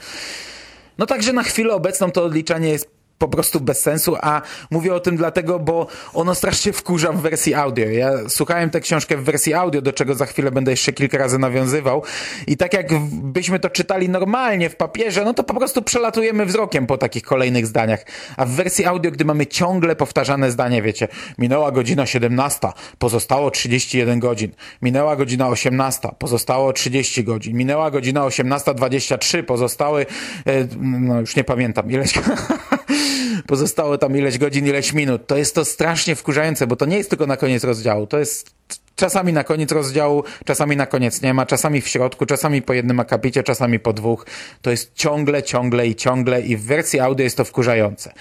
No 0.99 1.07
także 1.07 1.33
na 1.33 1.43
chwilę 1.43 1.75
obecną 1.75 2.11
to 2.11 2.25
odliczanie 2.25 2.69
jest 2.69 2.94
po 3.19 3.29
prostu 3.29 3.61
bez 3.61 3.81
sensu, 3.81 4.17
a 4.21 4.43
mówię 4.71 4.95
o 4.95 5.01
tym 5.01 5.17
dlatego, 5.17 5.59
bo 5.59 5.87
ono 6.15 6.35
strasznie 6.35 6.73
wkurza 6.73 7.13
w 7.13 7.21
wersji 7.21 7.55
audio. 7.55 7.87
Ja 7.87 8.11
słuchałem 8.29 8.71
tę 8.71 8.81
książkę 8.81 9.17
w 9.17 9.25
wersji 9.25 9.55
audio, 9.55 9.83
do 9.83 9.93
czego 9.93 10.15
za 10.15 10.27
chwilę 10.27 10.51
będę 10.51 10.71
jeszcze 10.71 10.93
kilka 10.93 11.19
razy 11.19 11.39
nawiązywał 11.39 12.03
i 12.47 12.57
tak 12.57 12.73
jak 12.73 12.87
byśmy 13.11 13.59
to 13.59 13.71
czytali 13.71 14.09
normalnie 14.09 14.71
w 14.71 14.77
papierze, 14.77 15.25
no 15.25 15.35
to 15.35 15.45
po 15.45 15.55
prostu 15.55 15.83
przelatujemy 15.83 16.47
wzrokiem 16.47 16.87
po 16.87 16.99
takich 16.99 17.23
kolejnych 17.23 17.67
zdaniach. 17.67 18.05
A 18.37 18.47
w 18.47 18.51
wersji 18.51 18.85
audio, 18.85 19.11
gdy 19.11 19.25
mamy 19.25 19.47
ciągle 19.47 19.97
powtarzane 19.97 20.51
zdanie, 20.51 20.83
wiecie, 20.83 21.09
minęła 21.39 21.73
godzina 21.73 22.07
17, 22.07 22.69
pozostało 22.99 23.51
31 23.51 24.21
godzin, 24.21 24.51
minęła 24.83 25.17
godzina 25.17 25.49
18, 25.49 26.09
pozostało 26.19 26.73
30 26.73 27.25
godzin, 27.25 27.57
minęła 27.57 27.91
godzina 27.91 28.21
18.23, 28.21 29.43
pozostały, 29.43 30.07
e, 30.47 30.67
no 30.81 31.21
już 31.21 31.37
nie 31.37 31.45
pamiętam, 31.45 31.91
ileś 31.91 32.15
pozostało 33.47 33.99
tam 33.99 34.17
ileś 34.17 34.39
godzin, 34.39 34.67
ileś 34.67 34.93
minut. 34.93 35.27
To 35.27 35.37
jest 35.37 35.55
to 35.55 35.65
strasznie 35.65 36.17
wkurzające, 36.17 36.67
bo 36.67 36.77
to 36.77 36.87
nie 36.87 36.97
jest 36.97 37.11
tylko 37.11 37.27
na 37.27 37.37
koniec 37.37 37.65
rozdziału, 37.65 38.07
to 38.07 38.19
jest 38.19 38.55
czasami 38.97 39.33
na 39.33 39.45
koniec 39.45 39.73
rozdziału, 39.73 40.25
czasami 40.45 40.77
na 40.77 40.87
koniec 40.87 41.23
nie 41.23 41.35
ma, 41.35 41.47
czasami 41.47 41.81
w 41.81 41.89
środku, 41.89 42.27
czasami 42.27 42.63
po 42.63 42.73
jednym 42.73 43.01
akapicie, 43.01 43.43
czasami 43.43 43.79
po 43.79 43.93
dwóch. 43.93 44.27
To 44.63 44.71
jest 44.71 44.95
ciągle, 44.95 45.43
ciągle 45.43 45.87
i 45.87 45.95
ciągle 45.95 46.41
i 46.41 46.57
w 46.57 46.65
wersji 46.65 47.01
audio 47.01 47.25
jest 47.25 47.37
to 47.37 47.45
wkurzające. 47.45 48.13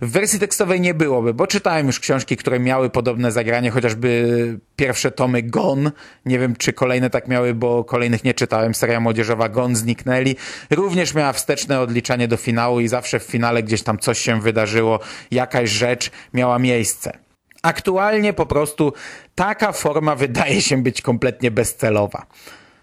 W 0.00 0.10
wersji 0.10 0.38
tekstowej 0.38 0.80
nie 0.80 0.94
byłoby, 0.94 1.34
bo 1.34 1.46
czytałem 1.46 1.86
już 1.86 2.00
książki, 2.00 2.36
które 2.36 2.60
miały 2.60 2.90
podobne 2.90 3.32
zagranie, 3.32 3.70
chociażby 3.70 4.58
pierwsze 4.76 5.10
tomy 5.10 5.42
Gon. 5.42 5.90
Nie 6.26 6.38
wiem, 6.38 6.56
czy 6.56 6.72
kolejne 6.72 7.10
tak 7.10 7.28
miały, 7.28 7.54
bo 7.54 7.84
kolejnych 7.84 8.24
nie 8.24 8.34
czytałem. 8.34 8.74
Seria 8.74 9.00
młodzieżowa 9.00 9.48
Gon 9.48 9.76
zniknęli. 9.76 10.36
Również 10.70 11.14
miała 11.14 11.32
wsteczne 11.32 11.80
odliczanie 11.80 12.28
do 12.28 12.36
finału 12.36 12.80
i 12.80 12.88
zawsze 12.88 13.20
w 13.20 13.22
finale 13.22 13.62
gdzieś 13.62 13.82
tam 13.82 13.98
coś 13.98 14.18
się 14.18 14.40
wydarzyło, 14.40 15.00
jakaś 15.30 15.70
rzecz 15.70 16.10
miała 16.34 16.58
miejsce. 16.58 17.31
Aktualnie 17.62 18.32
po 18.32 18.46
prostu 18.46 18.92
taka 19.34 19.72
forma 19.72 20.14
wydaje 20.14 20.62
się 20.62 20.82
być 20.82 21.02
kompletnie 21.02 21.50
bezcelowa. 21.50 22.26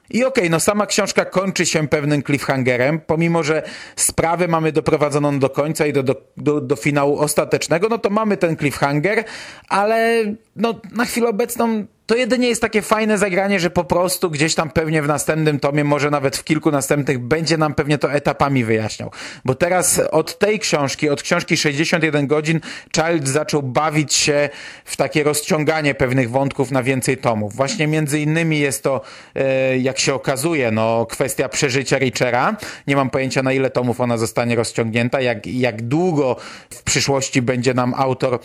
I 0.09 0.24
okej, 0.24 0.43
okay, 0.43 0.50
no 0.50 0.59
sama 0.59 0.86
książka 0.86 1.25
kończy 1.25 1.65
się 1.65 1.88
pewnym 1.88 2.24
cliffhangerem, 2.24 3.00
pomimo 3.00 3.43
że 3.43 3.63
sprawę 3.95 4.48
mamy 4.48 4.71
doprowadzoną 4.71 5.39
do 5.39 5.50
końca 5.50 5.86
i 5.86 5.93
do, 5.93 6.03
do, 6.03 6.15
do, 6.38 6.62
do 6.62 6.75
finału 6.75 7.19
ostatecznego, 7.19 7.89
no 7.89 7.98
to 7.98 8.09
mamy 8.09 8.38
ten 8.38 8.57
cliffhanger, 8.57 9.24
ale 9.67 10.24
no, 10.55 10.81
na 10.91 11.05
chwilę 11.05 11.29
obecną 11.29 11.86
to 12.10 12.16
jedynie 12.16 12.48
jest 12.48 12.62
takie 12.62 12.82
fajne 12.82 13.18
zagranie, 13.18 13.60
że 13.60 13.70
po 13.70 13.84
prostu 13.84 14.30
gdzieś 14.30 14.56
tam 14.56 14.70
pewnie 14.70 15.01
w 15.01 15.08
następnym 15.08 15.60
tomie, 15.60 15.84
może 15.84 16.12
nawet 16.12 16.38
w 16.38 16.44
kilku 16.44 16.72
następnych, 16.72 17.20
będzie 17.20 17.58
nam 17.58 17.74
pewnie 17.74 17.98
to 17.98 18.12
etapami 18.12 18.63
wyjaśniał. 18.63 19.12
Bo 19.46 19.56
teraz 19.56 20.01
od 20.12 20.39
tej 20.39 20.60
książki, 20.60 21.10
od 21.10 21.22
książki 21.22 21.58
61 21.58 22.28
godzin, 22.28 22.60
Child 22.96 23.28
zaczął 23.28 23.63
bawić 23.63 24.13
się 24.13 24.50
w 24.86 24.98
takie 24.98 25.24
rozciąganie 25.24 25.96
pewnych 25.96 26.30
wątków 26.30 26.72
na 26.72 26.84
więcej 26.84 27.18
tomów. 27.18 27.56
Właśnie 27.56 27.88
między 27.88 28.20
innymi 28.20 28.60
jest 28.60 28.84
to, 28.84 29.01
e, 29.36 29.78
jak 29.78 30.00
się 30.00 30.13
okazuje, 30.13 30.72
no, 30.72 31.06
kwestia 31.06 31.50
przeżycia 31.50 31.98
Richera. 31.98 32.58
Nie 32.88 32.96
mam 32.96 33.10
pojęcia 33.10 33.44
na 33.44 33.54
ile 33.54 33.70
tomów 33.70 34.01
ona 34.01 34.18
zostanie 34.18 34.56
rozciągnięta, 34.56 35.22
jak, 35.22 35.48
jak 35.48 35.82
długo 35.82 36.36
w 36.70 36.84
przyszłości 36.84 37.42
będzie 37.42 37.74
nam 37.74 37.94
autor 37.98 38.39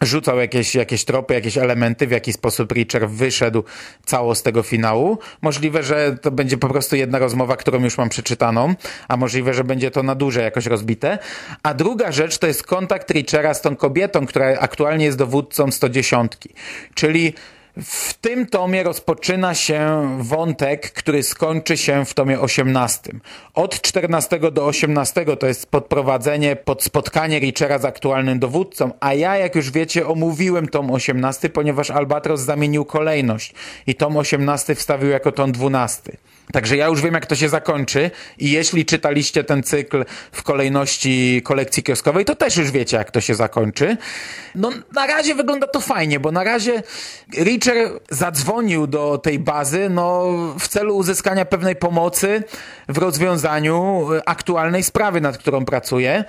rzucał 0.00 0.38
jakieś, 0.38 0.74
jakieś 0.74 1.04
tropy, 1.04 1.34
jakieś 1.34 1.58
elementy, 1.58 2.06
w 2.06 2.10
jaki 2.10 2.32
sposób 2.32 2.72
Richard 2.72 3.10
wyszedł 3.10 3.64
cało 4.04 4.34
z 4.34 4.42
tego 4.42 4.62
finału. 4.62 5.18
Możliwe, 5.42 5.82
że 5.82 6.16
to 6.22 6.30
będzie 6.30 6.58
po 6.58 6.68
prostu 6.68 6.96
jedna 6.96 7.18
rozmowa, 7.18 7.56
którą 7.56 7.84
już 7.84 7.98
mam 7.98 8.08
przeczytaną, 8.08 8.74
a 9.08 9.16
możliwe, 9.16 9.54
że 9.54 9.64
będzie 9.64 9.90
to 9.90 10.02
na 10.02 10.14
duże 10.14 10.42
jakoś 10.42 10.66
rozbite. 10.66 11.18
A 11.62 11.74
druga 11.74 12.12
rzecz 12.12 12.38
to 12.38 12.46
jest 12.46 12.62
kontakt 12.62 13.10
Richera 13.10 13.54
z 13.54 13.62
tą 13.62 13.76
kobietą, 13.76 14.26
która 14.26 14.46
aktualnie 14.58 15.04
jest 15.04 15.18
dowódcą 15.18 15.70
110. 15.70 16.32
Czyli 16.94 17.34
w 17.82 18.14
tym 18.14 18.46
tomie 18.46 18.82
rozpoczyna 18.82 19.54
się 19.54 20.10
wątek, 20.20 20.92
który 20.92 21.22
skończy 21.22 21.76
się 21.76 22.04
w 22.04 22.14
tomie 22.14 22.40
18. 22.40 23.12
Od 23.54 23.80
14 23.80 24.38
do 24.52 24.66
18 24.66 25.36
to 25.36 25.46
jest 25.46 25.66
podprowadzenie 25.66 26.56
pod 26.56 26.82
spotkanie 26.82 27.38
Richera 27.38 27.78
z 27.78 27.84
aktualnym 27.84 28.38
dowódcą, 28.38 28.90
a 29.00 29.14
ja, 29.14 29.36
jak 29.36 29.54
już 29.54 29.70
wiecie, 29.70 30.06
omówiłem 30.06 30.68
tom 30.68 30.90
18, 30.90 31.48
ponieważ 31.48 31.90
Albatros 31.90 32.40
zamienił 32.40 32.84
kolejność 32.84 33.54
i 33.86 33.94
tom 33.94 34.16
18 34.16 34.74
wstawił 34.74 35.10
jako 35.10 35.32
tom 35.32 35.52
12. 35.52 36.16
Także 36.52 36.76
ja 36.76 36.86
już 36.86 37.02
wiem, 37.02 37.14
jak 37.14 37.26
to 37.26 37.34
się 37.34 37.48
zakończy 37.48 38.10
i 38.38 38.50
jeśli 38.50 38.84
czytaliście 38.84 39.44
ten 39.44 39.62
cykl 39.62 40.04
w 40.32 40.42
kolejności 40.42 41.42
kolekcji 41.44 41.82
kioskowej, 41.82 42.24
to 42.24 42.36
też 42.36 42.56
już 42.56 42.70
wiecie, 42.70 42.96
jak 42.96 43.10
to 43.10 43.20
się 43.20 43.34
zakończy. 43.34 43.96
No, 44.54 44.70
na 44.92 45.06
razie 45.06 45.34
wygląda 45.34 45.66
to 45.66 45.80
fajnie, 45.80 46.20
bo 46.20 46.32
na 46.32 46.44
razie 46.44 46.82
Richard 47.66 48.00
zadzwonił 48.10 48.86
do 48.86 49.18
tej 49.18 49.38
bazy, 49.38 49.88
no, 49.90 50.24
w 50.58 50.68
celu 50.68 50.96
uzyskania 50.96 51.44
pewnej 51.44 51.76
pomocy 51.76 52.44
w 52.88 52.98
rozwiązaniu 52.98 54.06
aktualnej 54.26 54.82
sprawy, 54.82 55.20
nad 55.20 55.38
którą 55.38 55.64
pracuje. 55.64 56.24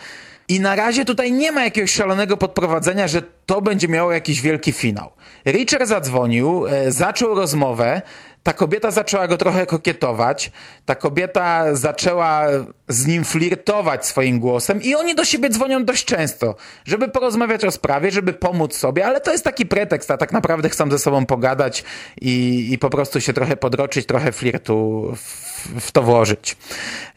I 0.49 0.59
na 0.59 0.75
razie 0.75 1.05
tutaj 1.05 1.31
nie 1.31 1.51
ma 1.51 1.63
jakiegoś 1.63 1.91
szalonego 1.91 2.37
podprowadzenia, 2.37 3.07
że 3.07 3.21
to 3.45 3.61
będzie 3.61 3.87
miało 3.87 4.11
jakiś 4.11 4.41
wielki 4.41 4.71
finał. 4.71 5.11
Richard 5.45 5.87
zadzwonił, 5.87 6.67
e, 6.67 6.91
zaczął 6.91 7.35
rozmowę, 7.35 8.01
ta 8.47 8.53
kobieta 8.53 8.91
zaczęła 8.91 9.27
go 9.27 9.37
trochę 9.37 9.65
kokietować, 9.65 10.51
ta 10.85 10.95
kobieta 10.95 11.75
zaczęła 11.75 12.45
z 12.87 13.07
nim 13.07 13.23
flirtować 13.23 14.05
swoim 14.05 14.39
głosem 14.39 14.81
i 14.81 14.95
oni 14.95 15.15
do 15.15 15.25
siebie 15.25 15.49
dzwonią 15.49 15.85
dość 15.85 16.05
często, 16.05 16.55
żeby 16.85 17.07
porozmawiać 17.07 17.65
o 17.65 17.71
sprawie, 17.71 18.11
żeby 18.11 18.33
pomóc 18.33 18.77
sobie, 18.77 19.05
ale 19.05 19.21
to 19.21 19.31
jest 19.31 19.43
taki 19.43 19.65
pretekst, 19.65 20.11
a 20.11 20.17
tak 20.17 20.31
naprawdę 20.31 20.69
chcą 20.69 20.91
ze 20.91 20.99
sobą 20.99 21.25
pogadać 21.25 21.83
i, 22.21 22.67
i 22.71 22.77
po 22.77 22.89
prostu 22.89 23.21
się 23.21 23.33
trochę 23.33 23.57
podroczyć, 23.57 24.05
trochę 24.05 24.31
flirtu 24.31 25.07
w, 25.15 25.81
w 25.81 25.91
to 25.91 26.01
włożyć. 26.03 26.57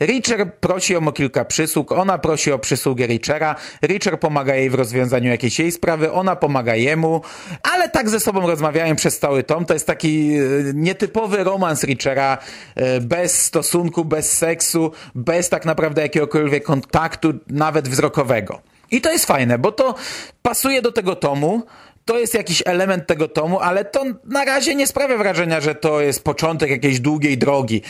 Richard 0.01 0.51
prosi 0.61 0.93
ją 0.93 1.09
o 1.09 1.13
kilka 1.13 1.45
przysług, 1.45 1.93
ona 1.93 2.19
prosi 2.19 2.53
o 2.53 2.59
przysługę 2.59 3.07
Richera, 3.21 3.57
Richard 3.83 4.21
pomaga 4.21 4.55
jej 4.55 4.71
w 4.71 4.75
rozwiązaniu 4.75 5.31
jakiejś 5.31 5.59
jej 5.59 5.73
sprawy, 5.73 6.13
ona 6.13 6.37
pomaga 6.37 6.75
jemu, 6.75 7.23
ale 7.63 7.89
tak 7.89 8.09
ze 8.09 8.21
sobą 8.21 8.47
rozmawiają 8.47 8.97
przez 8.97 9.19
cały 9.19 9.43
tom, 9.43 9.65
to 9.65 9.75
jest 9.75 9.87
taki 9.87 10.35
e, 10.35 10.41
nietypowy 10.75 11.45
romans 11.45 11.85
Richera, 11.85 12.39
e, 12.75 13.01
bez 13.01 13.45
stosunku, 13.45 14.05
bez 14.05 14.39
seksu, 14.39 14.93
bez 15.15 15.49
tak 15.49 15.65
naprawdę 15.65 16.03
jakiegokolwiek 16.03 16.65
kontaktu, 16.65 17.33
nawet 17.47 17.89
wzrokowego. 17.89 18.61
I 18.91 19.01
to 19.01 19.13
jest 19.13 19.27
fajne, 19.27 19.59
bo 19.59 19.73
to 19.73 19.95
pasuje 20.43 20.83
do 20.83 20.93
tego 20.93 21.17
tomu, 21.17 21.63
to 22.05 22.19
jest 22.19 22.35
jakiś 22.35 22.63
element 22.67 23.07
tego 23.07 23.29
tomu, 23.29 23.61
ale 23.61 23.85
to 23.85 24.05
na 24.25 24.45
razie 24.45 24.75
nie 24.75 24.87
sprawia 24.87 25.17
wrażenia, 25.17 25.61
że 25.61 25.75
to 25.75 26.01
jest 26.01 26.25
początek 26.25 26.71
jakiejś 26.71 27.01
długiej 27.01 27.39
drogi. 27.39 27.83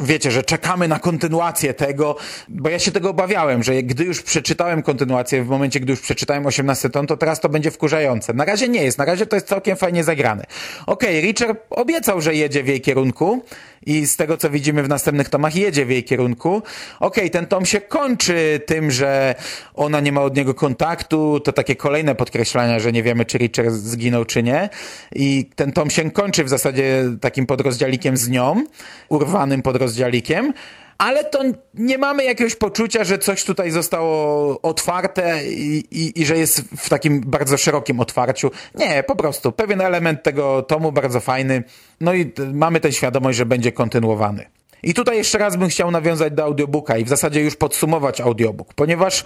Wiecie, 0.00 0.30
że 0.30 0.42
czekamy 0.42 0.88
na 0.88 0.98
kontynuację 0.98 1.74
tego, 1.74 2.16
bo 2.48 2.68
ja 2.68 2.78
się 2.78 2.90
tego 2.90 3.10
obawiałem, 3.10 3.62
że 3.62 3.82
gdy 3.82 4.04
już 4.04 4.22
przeczytałem 4.22 4.82
kontynuację, 4.82 5.44
w 5.44 5.48
momencie, 5.48 5.80
gdy 5.80 5.92
już 5.92 6.00
przeczytałem 6.00 6.46
18 6.46 6.90
ton, 6.90 7.06
to 7.06 7.16
teraz 7.16 7.40
to 7.40 7.48
będzie 7.48 7.70
wkurzające. 7.70 8.34
Na 8.34 8.44
razie 8.44 8.68
nie 8.68 8.84
jest, 8.84 8.98
na 8.98 9.04
razie 9.04 9.26
to 9.26 9.36
jest 9.36 9.48
całkiem 9.48 9.76
fajnie 9.76 10.04
zagrane. 10.04 10.44
Okej, 10.86 11.18
okay, 11.18 11.20
Richard 11.20 11.58
obiecał, 11.70 12.20
że 12.20 12.34
jedzie 12.34 12.62
w 12.62 12.68
jej 12.68 12.80
kierunku, 12.80 13.42
i 13.86 14.06
z 14.06 14.16
tego, 14.16 14.36
co 14.36 14.50
widzimy 14.50 14.82
w 14.82 14.88
następnych 14.88 15.28
tomach, 15.28 15.56
jedzie 15.56 15.86
w 15.86 15.90
jej 15.90 16.04
kierunku. 16.04 16.48
Okej, 16.56 16.64
okay, 17.00 17.30
ten 17.30 17.46
tom 17.46 17.66
się 17.66 17.80
kończy 17.80 18.60
tym, 18.66 18.90
że 18.90 19.34
ona 19.74 20.00
nie 20.00 20.12
ma 20.12 20.22
od 20.22 20.36
niego 20.36 20.54
kontaktu, 20.54 21.40
to 21.40 21.52
takie 21.52 21.76
kolejne 21.76 22.14
podkreślania, 22.14 22.78
że 22.78 22.92
nie 22.92 23.02
wiemy, 23.02 23.24
czy 23.24 23.38
Richard 23.38 23.67
zginął, 23.70 24.24
czy 24.24 24.42
nie. 24.42 24.68
I 25.14 25.50
ten 25.56 25.72
tom 25.72 25.90
się 25.90 26.10
kończy 26.10 26.44
w 26.44 26.48
zasadzie 26.48 27.04
takim 27.20 27.46
podrozdzialikiem 27.46 28.16
z 28.16 28.28
nią, 28.28 28.64
urwanym 29.08 29.62
podrozdzialikiem 29.62 30.52
ale 30.98 31.24
to 31.24 31.42
nie 31.74 31.98
mamy 31.98 32.24
jakiegoś 32.24 32.54
poczucia, 32.54 33.04
że 33.04 33.18
coś 33.18 33.44
tutaj 33.44 33.70
zostało 33.70 34.60
otwarte 34.62 35.44
i, 35.44 35.84
i, 35.90 36.20
i, 36.20 36.26
że 36.26 36.38
jest 36.38 36.60
w 36.60 36.88
takim 36.88 37.20
bardzo 37.20 37.56
szerokim 37.56 38.00
otwarciu. 38.00 38.50
Nie, 38.74 39.02
po 39.02 39.16
prostu 39.16 39.52
pewien 39.52 39.80
element 39.80 40.22
tego 40.22 40.62
tomu 40.62 40.92
bardzo 40.92 41.20
fajny. 41.20 41.64
No 42.00 42.14
i 42.14 42.32
mamy 42.52 42.80
tę 42.80 42.92
świadomość, 42.92 43.38
że 43.38 43.46
będzie 43.46 43.72
kontynuowany. 43.72 44.46
I 44.82 44.94
tutaj 44.94 45.16
jeszcze 45.16 45.38
raz 45.38 45.56
bym 45.56 45.68
chciał 45.68 45.90
nawiązać 45.90 46.32
do 46.32 46.44
audiobooka 46.44 46.98
i 46.98 47.04
w 47.04 47.08
zasadzie 47.08 47.40
już 47.40 47.56
podsumować 47.56 48.20
audiobook, 48.20 48.74
ponieważ 48.74 49.24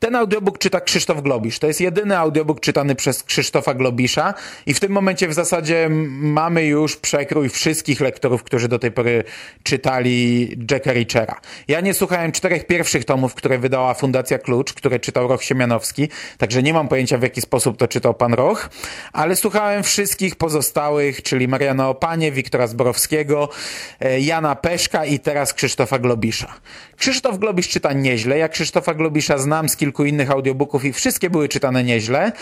ten 0.00 0.16
audiobook 0.16 0.58
czyta 0.58 0.80
Krzysztof 0.80 1.22
Globisz. 1.22 1.58
To 1.58 1.66
jest 1.66 1.80
jedyny 1.80 2.18
audiobook 2.18 2.60
czytany 2.60 2.94
przez 2.94 3.22
Krzysztofa 3.22 3.74
Globisza 3.74 4.34
i 4.66 4.74
w 4.74 4.80
tym 4.80 4.92
momencie 4.92 5.28
w 5.28 5.34
zasadzie 5.34 5.88
mamy 6.20 6.64
już 6.64 6.96
przekrój 6.96 7.48
wszystkich 7.48 8.00
lektorów, 8.00 8.42
którzy 8.42 8.68
do 8.68 8.78
tej 8.78 8.92
pory 8.92 9.24
czytali 9.62 10.48
Jacka 10.70 10.92
Richera. 10.92 11.40
Ja 11.68 11.80
nie 11.80 11.94
słuchałem 11.94 12.32
czterech 12.32 12.66
pierwszych 12.66 13.04
tomów, 13.04 13.34
które 13.34 13.58
wydała 13.58 13.94
Fundacja 13.94 14.38
Klucz, 14.38 14.72
które 14.72 15.00
czytał 15.00 15.28
Roch 15.28 15.44
Siemianowski, 15.44 16.08
także 16.38 16.62
nie 16.62 16.74
mam 16.74 16.88
pojęcia 16.88 17.18
w 17.18 17.22
jaki 17.22 17.40
sposób 17.40 17.76
to 17.76 17.88
czytał 17.88 18.14
pan 18.14 18.34
Roch, 18.34 18.70
ale 19.12 19.36
słuchałem 19.36 19.82
wszystkich 19.82 20.36
pozostałych, 20.36 21.22
czyli 21.22 21.48
Mariana 21.48 21.88
Opanie, 21.88 22.32
Wiktora 22.32 22.66
Zborowskiego, 22.66 23.48
e, 24.00 24.20
Jana 24.20 24.56
Peszka, 24.56 24.91
i 25.04 25.18
teraz 25.18 25.54
Krzysztofa 25.54 25.98
Globisza. 25.98 26.54
Krzysztof 26.96 27.38
Globisz 27.38 27.68
czyta 27.68 27.92
nieźle. 27.92 28.38
Ja 28.38 28.48
Krzysztofa 28.48 28.94
Globisza 28.94 29.38
znam 29.38 29.68
z 29.68 29.76
kilku 29.76 30.04
innych 30.04 30.30
audiobooków 30.30 30.84
i 30.84 30.92
wszystkie 30.92 31.30
były 31.30 31.48
czytane 31.48 31.84
nieźle. 31.84 32.32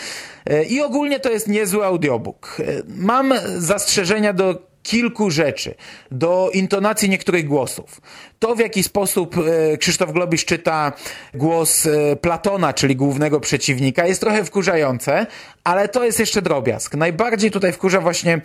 E, 0.45 0.63
I 0.63 0.81
ogólnie 0.81 1.19
to 1.19 1.29
jest 1.29 1.47
niezły 1.47 1.85
audiobook. 1.85 2.57
E, 2.59 2.63
mam 2.87 3.33
zastrzeżenia 3.57 4.33
do 4.33 4.70
kilku 4.83 5.31
rzeczy, 5.31 5.75
do 6.11 6.49
intonacji 6.53 7.09
niektórych 7.09 7.45
głosów. 7.45 8.01
To, 8.39 8.55
w 8.55 8.59
jaki 8.59 8.83
sposób 8.83 9.35
e, 9.37 9.77
Krzysztof 9.77 10.11
Globisz 10.11 10.45
czyta 10.45 10.93
głos 11.33 11.85
e, 11.85 12.15
Platona, 12.15 12.73
czyli 12.73 12.95
głównego 12.95 13.39
przeciwnika, 13.39 14.07
jest 14.07 14.21
trochę 14.21 14.43
wkurzające, 14.43 15.27
ale 15.63 15.89
to 15.89 16.03
jest 16.03 16.19
jeszcze 16.19 16.41
drobiazg. 16.41 16.95
Najbardziej 16.95 17.51
tutaj 17.51 17.73
wkurza 17.73 18.01
właśnie 18.01 18.41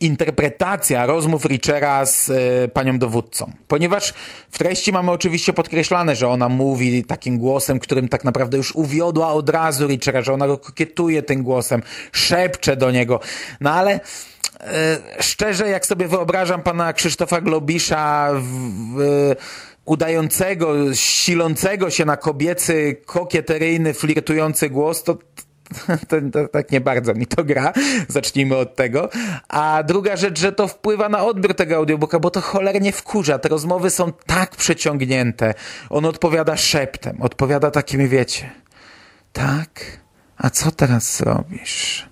interpretacja 0.00 1.06
rozmów 1.06 1.44
Richera 1.44 2.06
z 2.06 2.30
e, 2.30 2.68
panią 2.68 2.98
dowódcą. 2.98 3.52
Ponieważ 3.68 4.14
w 4.50 4.58
treści 4.58 4.92
mamy 4.92 5.10
oczywiście 5.10 5.52
podkreślane, 5.52 6.16
że 6.16 6.28
ona 6.28 6.48
mówi 6.48 7.04
takim 7.04 7.38
głosem, 7.38 7.78
którym 7.78 8.08
tak 8.08 8.24
naprawdę 8.24 8.56
już 8.56 8.74
uwiodła 8.74 9.32
od 9.32 9.48
razu 9.48 9.86
Richera, 9.86 10.22
że 10.22 10.32
ona 10.32 10.46
go 10.46 10.58
kokietuje 10.58 11.22
tym 11.22 11.42
głosem, 11.42 11.82
szepcze 12.12 12.76
do 12.76 12.90
niego. 12.90 13.20
No 13.60 13.72
ale 13.72 14.00
szczerze, 15.20 15.68
sobie 15.86 16.08
wyobrażam 16.08 16.62
pana 16.62 16.92
Krzysztofa 16.92 17.40
Globisza 17.40 18.30
w, 18.34 18.44
w, 18.96 19.34
udającego, 19.84 20.94
silącego 20.94 21.90
się 21.90 22.04
na 22.04 22.16
kobiecy, 22.16 22.96
kokieteryjny, 23.06 23.94
flirtujący 23.94 24.70
głos, 24.70 25.02
to, 25.02 25.18
to, 26.08 26.16
to, 26.32 26.48
tak 26.48 26.72
nie 26.72 26.80
bardzo 26.80 27.14
mi 27.14 27.26
to 27.26 27.44
gra. 27.44 27.72
Zacznijmy 28.08 28.56
od 28.56 28.76
tego. 28.76 29.08
A 29.48 29.82
druga 29.82 30.16
rzecz, 30.16 30.40
że 30.40 30.52
to 30.52 30.68
wpływa 30.68 31.08
na 31.08 31.24
odbiór 31.24 31.54
tego 31.54 31.76
audiobooka, 31.76 32.18
bo 32.20 32.30
to 32.30 32.40
cholernie 32.40 32.92
wkurza. 32.92 33.38
Te 33.38 33.48
rozmowy 33.48 33.90
są 33.90 34.12
tak 34.26 34.56
przeciągnięte. 34.56 35.54
On 35.90 36.04
odpowiada 36.04 36.56
szeptem, 36.56 37.22
odpowiada 37.22 37.70
takimi, 37.70 38.08
wiecie, 38.08 38.50
tak? 39.32 39.98
A 40.36 40.50
co 40.50 40.70
teraz 40.70 41.16
zrobisz? 41.16 42.08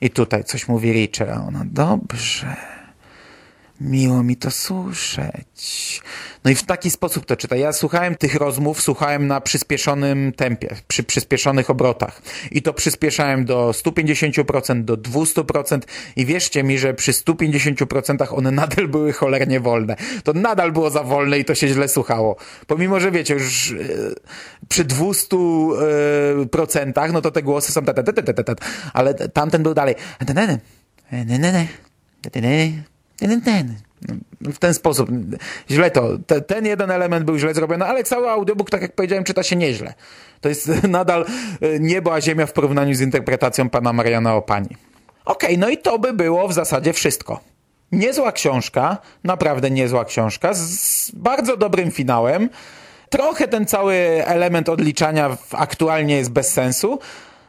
I 0.00 0.10
tutaj 0.10 0.44
coś 0.44 0.68
mówi 0.68 0.92
Richard, 0.92 1.30
a 1.30 1.46
ona, 1.46 1.62
dobrze, 1.64 2.56
miło 3.80 4.22
mi 4.22 4.36
to 4.36 4.50
słyszeć. 4.50 6.02
No 6.44 6.50
i 6.50 6.54
w 6.54 6.62
taki 6.62 6.90
sposób 6.90 7.26
to 7.26 7.36
czyta. 7.36 7.56
Ja 7.56 7.72
słuchałem 7.72 8.14
tych 8.14 8.34
rozmów, 8.34 8.82
słuchałem 8.82 9.26
na 9.26 9.40
przyspieszonym 9.40 10.32
tempie, 10.32 10.76
przy 10.88 11.02
przyspieszonych 11.02 11.70
obrotach. 11.70 12.22
I 12.50 12.62
to 12.62 12.72
przyspieszałem 12.72 13.44
do 13.44 13.70
150%, 13.70 14.84
do 14.84 14.96
200% 14.96 15.80
i 16.16 16.26
wierzcie 16.26 16.62
mi, 16.62 16.78
że 16.78 16.94
przy 16.94 17.12
150% 17.12 18.26
one 18.30 18.50
nadal 18.60 18.88
były 18.88 19.12
cholernie 19.12 19.60
wolne. 19.60 19.96
To 20.24 20.32
nadal 20.32 20.72
było 20.72 20.90
za 20.90 21.02
wolne 21.02 21.38
i 21.38 21.44
to 21.44 21.54
się 21.54 21.68
źle 21.68 21.88
słuchało. 21.88 22.36
Pomimo, 22.66 23.00
że 23.00 23.10
wiecie, 23.10 23.34
już 23.34 23.72
e, 23.72 23.74
przy 24.68 24.84
200%, 24.84 27.12
no 27.12 27.20
to 27.20 27.30
te 27.30 27.42
głosy 27.42 27.72
są 27.72 27.82
ale 28.92 29.14
tamten 29.14 29.62
był 29.62 29.74
dalej. 29.74 29.94
W 34.40 34.58
ten 34.58 34.74
sposób. 34.74 35.10
Źle 35.70 35.90
to. 35.90 36.18
Ten 36.46 36.66
jeden 36.66 36.90
element 36.90 37.24
był 37.24 37.38
źle 37.38 37.54
zrobiony, 37.54 37.84
ale 37.84 38.04
cały 38.04 38.30
audiobook, 38.30 38.70
tak 38.70 38.82
jak 38.82 38.94
powiedziałem, 38.94 39.24
czyta 39.24 39.42
się 39.42 39.56
nieźle. 39.56 39.94
To 40.40 40.48
jest 40.48 40.68
nadal 40.88 41.26
niebo 41.80 42.14
a 42.14 42.20
ziemia 42.20 42.46
w 42.46 42.52
porównaniu 42.52 42.94
z 42.94 43.00
interpretacją 43.00 43.70
pana 43.70 43.92
Mariana 43.92 44.34
Opani. 44.34 44.76
Okej, 45.24 45.48
okay, 45.48 45.58
no 45.58 45.68
i 45.68 45.78
to 45.78 45.98
by 45.98 46.12
było 46.12 46.48
w 46.48 46.52
zasadzie 46.52 46.92
wszystko. 46.92 47.40
Niezła 47.92 48.32
książka, 48.32 48.98
naprawdę 49.24 49.70
niezła 49.70 50.04
książka, 50.04 50.54
z 50.54 51.10
bardzo 51.10 51.56
dobrym 51.56 51.90
finałem. 51.90 52.48
Trochę 53.10 53.48
ten 53.48 53.66
cały 53.66 53.94
element 54.24 54.68
odliczania 54.68 55.36
aktualnie 55.52 56.16
jest 56.16 56.30
bez 56.30 56.52
sensu, 56.52 56.98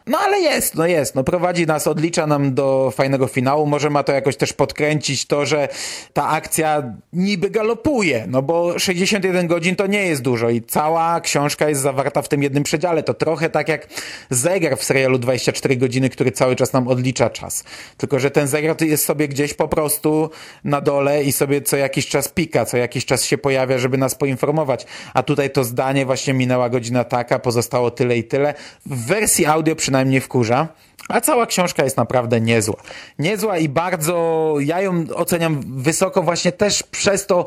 no 0.08 0.18
ale 0.20 0.40
jest, 0.40 0.76
no 0.76 0.88
jest, 0.88 1.16
no 1.16 1.24
prowadzi 1.24 1.66
nas, 1.66 1.88
odlicza 1.88 2.28
nam 2.28 2.54
do 2.54 2.92
fajnego 2.96 3.28
finału, 3.28 3.66
może 3.66 3.90
ma 3.90 4.04
to 4.04 4.12
jakoś 4.12 4.38
też 4.38 4.54
podkręcić 4.54 5.26
to, 5.26 5.46
że 5.46 5.68
ta 6.14 6.30
akcja 6.30 6.94
niby 7.14 7.50
galopuje, 7.50 8.26
no 8.28 8.42
bo 8.42 8.80
61 8.80 9.48
godzin 9.48 9.76
to 9.76 9.88
nie 9.88 10.06
jest 10.06 10.22
dużo 10.22 10.50
i 10.50 10.62
cała 10.62 11.22
książka 11.22 11.70
jest 11.70 11.82
zawarta 11.82 12.22
w 12.22 12.30
tym 12.30 12.44
jednym 12.44 12.64
przedziale, 12.64 13.04
to 13.04 13.14
trochę 13.14 13.50
tak 13.50 13.70
jak 13.70 13.88
zegar 14.30 14.78
w 14.78 14.84
serialu 14.84 15.18
24 15.18 15.78
godziny, 15.78 16.10
który 16.10 16.32
cały 16.32 16.56
czas 16.56 16.74
nam 16.74 16.88
odlicza 16.88 17.30
czas, 17.30 17.64
tylko 17.98 18.20
że 18.20 18.32
ten 18.32 18.48
zegar 18.48 18.82
jest 18.82 19.06
sobie 19.06 19.28
gdzieś 19.28 19.54
po 19.54 19.68
prostu 19.68 20.30
na 20.64 20.82
dole 20.82 21.24
i 21.24 21.32
sobie 21.32 21.62
co 21.62 21.78
jakiś 21.78 22.08
czas 22.08 22.28
pika, 22.28 22.66
co 22.66 22.78
jakiś 22.78 23.06
czas 23.06 23.24
się 23.24 23.38
pojawia, 23.38 23.78
żeby 23.78 23.98
nas 23.98 24.16
poinformować, 24.16 24.86
a 25.14 25.24
tutaj 25.24 25.50
to 25.50 25.64
zdanie 25.64 26.06
właśnie 26.06 26.34
minęła 26.34 26.70
godzina 26.70 27.04
taka, 27.04 27.40
pozostało 27.40 27.92
tyle 27.92 28.18
i 28.18 28.24
tyle. 28.24 28.54
W 28.86 29.06
wersji 29.06 29.46
audio 29.46 29.76
przynajmniej 29.76 29.95
przynajmniej 29.96 30.22
wkurza. 30.22 30.68
A 31.10 31.22
cała 31.22 31.46
książka 31.46 31.84
jest 31.84 31.98
naprawdę 31.98 32.42
niezła. 32.42 32.75
Niezła 33.20 33.58
i 33.58 33.70
bardzo, 33.70 34.56
ja 34.60 34.82
ją 34.82 35.06
oceniam 35.16 35.62
wysoko 35.66 36.22
właśnie 36.22 36.52
też 36.52 36.84
przez 36.84 37.28
to, 37.28 37.46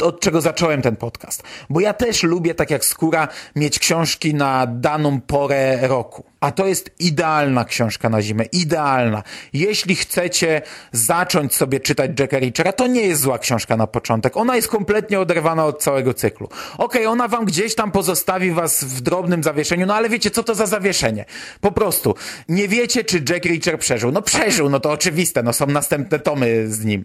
od 0.00 0.20
czego 0.20 0.40
zacząłem 0.40 0.82
ten 0.82 0.96
podcast. 0.96 1.42
Bo 1.70 1.80
ja 1.80 1.92
też 1.92 2.22
lubię, 2.22 2.54
tak 2.54 2.70
jak 2.70 2.84
Skóra, 2.84 3.28
mieć 3.56 3.78
książki 3.78 4.34
na 4.34 4.66
daną 4.66 5.20
porę 5.20 5.88
roku. 5.88 6.24
A 6.40 6.52
to 6.52 6.66
jest 6.66 6.90
idealna 6.98 7.64
książka 7.64 8.08
na 8.08 8.22
zimę. 8.22 8.44
Idealna. 8.44 9.22
Jeśli 9.52 9.96
chcecie 9.96 10.62
zacząć 10.92 11.54
sobie 11.54 11.80
czytać 11.80 12.10
Jacka 12.20 12.38
Richera, 12.38 12.72
to 12.72 12.86
nie 12.86 13.00
jest 13.00 13.22
zła 13.22 13.38
książka 13.38 13.76
na 13.76 13.86
początek. 13.86 14.36
Ona 14.36 14.56
jest 14.56 14.68
kompletnie 14.68 15.20
oderwana 15.20 15.64
od 15.64 15.82
całego 15.82 16.14
cyklu. 16.14 16.46
Okej, 16.46 17.00
okay, 17.02 17.08
ona 17.08 17.28
wam 17.28 17.44
gdzieś 17.44 17.74
tam 17.74 17.90
pozostawi 17.90 18.50
was 18.50 18.84
w 18.84 19.00
drobnym 19.00 19.42
zawieszeniu, 19.42 19.86
no 19.86 19.94
ale 19.94 20.08
wiecie, 20.08 20.30
co 20.30 20.42
to 20.42 20.54
za 20.54 20.66
zawieszenie? 20.66 21.24
Po 21.60 21.72
prostu. 21.72 22.14
Nie 22.48 22.68
wiecie, 22.68 23.04
czy 23.04 23.22
Jack 23.28 23.44
Reacher 23.44 23.78
przeżył. 23.78 24.12
No 24.12 24.22
przeżył, 24.22 24.70
no 24.70 24.80
to 24.80 24.90
oczywiste. 24.90 25.42
No 25.42 25.52
są 25.52 25.66
następne 25.66 26.18
tomy 26.18 26.68
z 26.68 26.84
nim. 26.84 27.04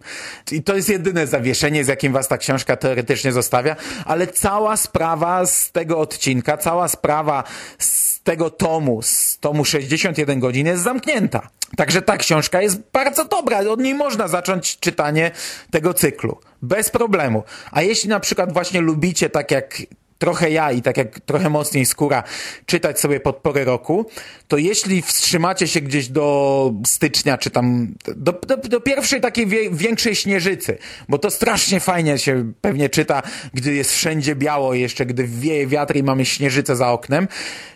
I 0.52 0.64
to 0.64 0.76
jest 0.76 0.90
jedyne 0.90 1.28
zawieszenie, 1.28 1.84
z 1.84 1.88
jakim 1.88 2.14
was 2.14 2.28
ta 2.28 2.38
książka 2.38 2.76
teoretycznie 2.76 3.32
zostawia, 3.32 3.76
ale 4.06 4.28
cała 4.28 4.78
sprawa 4.78 5.46
z 5.46 5.72
tego 5.72 6.00
odcinka, 6.00 6.58
cała 6.58 6.88
sprawa 6.88 7.44
z 7.80 8.13
tego 8.24 8.50
tomu, 8.50 9.02
z 9.02 9.38
tomu 9.40 9.66
61 9.66 10.40
godzin 10.40 10.68
jest 10.68 10.84
zamknięta. 10.84 11.50
Także 11.78 12.02
ta 12.02 12.18
książka 12.18 12.62
jest 12.62 12.80
bardzo 12.94 13.26
dobra. 13.26 13.60
Od 13.60 13.80
niej 13.80 13.94
można 13.94 14.28
zacząć 14.28 14.80
czytanie 14.80 15.32
tego 15.72 15.94
cyklu. 15.94 16.38
Bez 16.62 16.90
problemu. 16.90 17.44
A 17.72 17.82
jeśli 17.82 18.10
na 18.10 18.20
przykład 18.20 18.54
właśnie 18.54 18.82
lubicie, 18.82 19.30
tak 19.30 19.52
jak 19.52 19.82
trochę 20.24 20.52
ja 20.52 20.72
i 20.72 20.82
tak 20.82 20.98
jak 20.98 21.20
trochę 21.20 21.50
mocniej 21.50 21.86
skóra 21.86 22.24
czytać 22.66 23.00
sobie 23.00 23.20
pod 23.20 23.36
porę 23.36 23.64
roku, 23.64 24.06
to 24.48 24.58
jeśli 24.58 25.02
wstrzymacie 25.02 25.68
się 25.68 25.82
gdzieś 25.82 26.08
do 26.08 26.74
stycznia, 26.86 27.38
czy 27.38 27.50
tam 27.50 27.96
do, 28.16 28.32
do, 28.32 28.58
do 28.58 28.82
pierwszej 28.82 29.22
takiej 29.22 29.48
wie, 29.48 29.72
większej 29.72 30.16
śnieżycy, 30.16 30.78
bo 31.10 31.18
to 31.18 31.32
strasznie 31.32 31.80
fajnie 31.80 32.18
się 32.18 32.52
pewnie 32.62 32.90
czyta, 32.90 33.22
gdy 33.54 33.74
jest 33.74 33.92
wszędzie 33.92 34.36
biało, 34.36 34.74
jeszcze 34.74 35.06
gdy 35.06 35.24
wieje 35.24 35.68
wiatr 35.68 35.96
i 35.96 36.04
mamy 36.04 36.26
śnieżycę 36.26 36.76
za 36.76 36.92
oknem, 36.92 37.28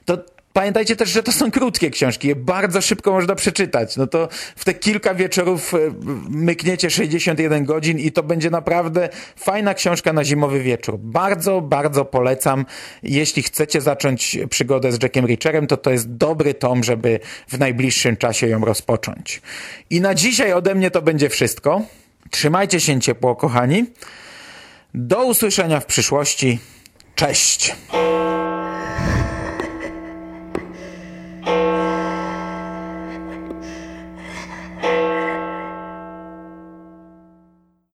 to 0.06 0.37
Pamiętajcie 0.58 0.96
też, 0.96 1.10
że 1.10 1.24
to 1.24 1.32
są 1.32 1.52
krótkie 1.52 1.90
książki, 1.90 2.28
je 2.28 2.36
bardzo 2.36 2.82
szybko 2.82 3.12
można 3.12 3.36
przeczytać. 3.36 3.98
No 3.98 4.08
to 4.08 4.28
w 4.56 4.66
te 4.66 4.74
kilka 4.74 5.14
wieczorów 5.14 5.74
e, 5.74 5.78
mykniecie 6.30 6.90
61 6.90 7.66
godzin 7.66 8.00
i 8.00 8.12
to 8.12 8.24
będzie 8.24 8.50
naprawdę 8.50 9.10
fajna 9.36 9.74
książka 9.74 10.14
na 10.14 10.24
zimowy 10.24 10.64
wieczór. 10.64 11.00
Bardzo, 11.00 11.62
bardzo 11.62 12.06
polecam. 12.06 12.66
Jeśli 13.04 13.44
chcecie 13.44 13.82
zacząć 13.82 14.38
przygodę 14.50 14.92
z 14.92 15.04
Jackiem 15.04 15.26
Richerem, 15.26 15.68
to 15.68 15.78
to 15.78 15.92
jest 15.92 16.16
dobry 16.16 16.54
tom, 16.54 16.84
żeby 16.84 17.20
w 17.48 17.60
najbliższym 17.60 18.18
czasie 18.18 18.48
ją 18.48 18.66
rozpocząć. 18.66 19.42
I 19.90 20.02
na 20.02 20.16
dzisiaj 20.16 20.54
ode 20.54 20.76
mnie 20.76 20.92
to 20.92 21.02
będzie 21.02 21.30
wszystko. 21.30 21.82
Trzymajcie 22.32 22.80
się 22.80 23.02
ciepło, 23.02 23.36
kochani. 23.36 23.86
Do 24.94 25.26
usłyszenia 25.26 25.80
w 25.80 25.86
przyszłości. 25.86 26.60
Cześć! 27.16 27.76